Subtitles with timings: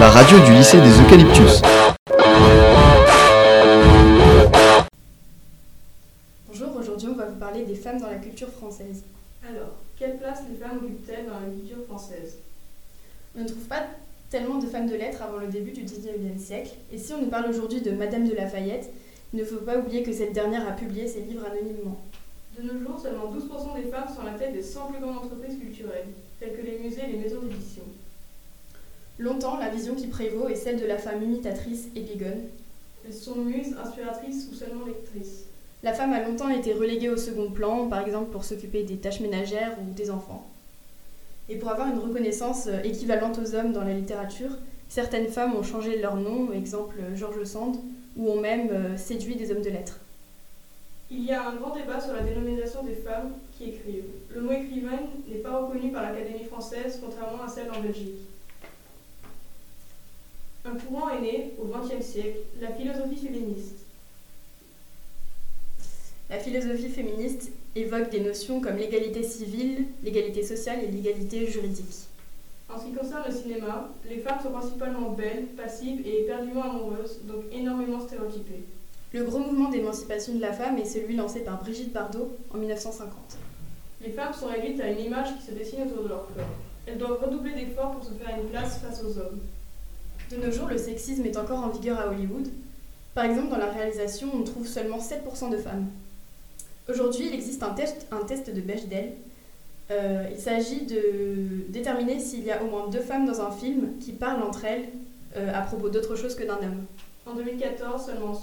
[0.00, 1.62] La radio du lycée des Eucalyptus.
[6.46, 9.04] Bonjour, aujourd'hui on va vous parler des femmes dans la culture française.
[9.48, 12.36] Alors, quelle place les femmes occupent-elles dans la culture française?
[13.34, 13.84] On ne trouve pas
[14.28, 17.30] tellement de femmes de lettres avant le début du 19e siècle, et si on nous
[17.30, 18.92] parle aujourd'hui de Madame de Lafayette,
[19.32, 21.98] il ne faut pas oublier que cette dernière a publié ses livres anonymement.
[22.58, 25.18] De nos jours, seulement 12% des femmes sont à la tête des 100 plus grandes
[25.18, 26.08] entreprises culturelles,
[26.40, 27.84] telles que les musées et les maisons d'édition.
[29.18, 32.42] Longtemps, la vision qui prévaut est celle de la femme imitatrice et bigonne.
[33.06, 35.44] Elles sont muses, inspiratrices ou seulement lectrices.
[35.84, 39.20] La femme a longtemps été reléguée au second plan, par exemple pour s'occuper des tâches
[39.20, 40.48] ménagères ou des enfants.
[41.48, 44.50] Et pour avoir une reconnaissance euh, équivalente aux hommes dans la littérature,
[44.88, 47.76] certaines femmes ont changé leur nom, exemple George Sand,
[48.16, 50.00] ou ont même euh, séduit des hommes de lettres.
[51.10, 54.04] Il y a un grand débat sur la dénomination des femmes qui écrivent.
[54.34, 58.20] Le mot écrivaine n'est pas reconnu par l'Académie française, contrairement à celle en Belgique.
[60.66, 63.76] Un courant est né au XXe siècle, la philosophie féministe.
[66.28, 72.06] La philosophie féministe évoque des notions comme l'égalité civile, l'égalité sociale et l'égalité juridique.
[72.68, 77.20] En ce qui concerne le cinéma, les femmes sont principalement belles, passives et éperdument amoureuses,
[77.24, 78.64] donc énormément stéréotypées.
[79.10, 83.08] Le gros mouvement d'émancipation de la femme est celui lancé par Brigitte Bardot en 1950.
[84.02, 86.44] Les femmes sont réduites à une image qui se dessine autour de leur corps.
[86.86, 89.40] Elles doivent redoubler d'efforts pour se faire une place face aux hommes.
[90.30, 92.48] De nos jours, le sexisme est encore en vigueur à Hollywood.
[93.14, 95.86] Par exemple, dans la réalisation, on trouve seulement 7% de femmes.
[96.86, 99.12] Aujourd'hui, il existe un test, un test de Bechdel.
[99.90, 103.98] Euh, il s'agit de déterminer s'il y a au moins deux femmes dans un film
[104.00, 104.84] qui parlent entre elles
[105.36, 106.84] euh, à propos d'autre chose que d'un homme.
[107.24, 108.38] En 2014, seulement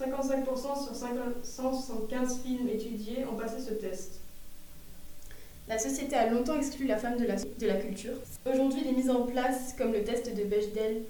[0.00, 0.46] 55%
[0.86, 0.94] sur
[1.42, 4.20] 175 films étudiés ont passé ce test.
[5.68, 8.14] La société a longtemps exclu la femme de la, de la culture.
[8.50, 11.02] Aujourd'hui, les mises en place, comme le test de Bechdel,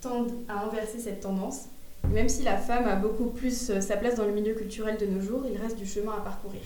[0.00, 1.66] tendent à inverser cette tendance.
[2.10, 5.04] Même si la femme a beaucoup plus euh, sa place dans le milieu culturel de
[5.04, 6.62] nos jours, il reste du chemin à parcourir.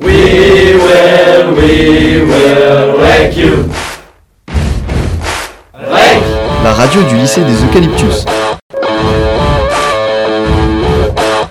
[0.00, 3.85] We will, we will wreck you.
[6.86, 8.24] Radio du lycée des Eucalyptus.